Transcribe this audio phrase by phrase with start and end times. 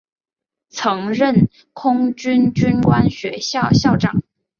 [0.69, 4.23] 曾任空军军官学校校长。